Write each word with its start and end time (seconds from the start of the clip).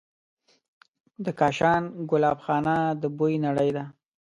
د 1.23 1.25
کاشان 1.39 1.81
ګلابخانه 2.09 2.75
د 3.01 3.03
بوی 3.17 3.33
نړۍ 3.45 3.69
ده. 3.75 3.83